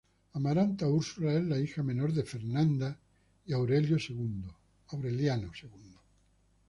[0.37, 2.99] Amaranta Úrsula es la hija menor de Fernanda
[3.45, 4.55] y Aureliano Segundo.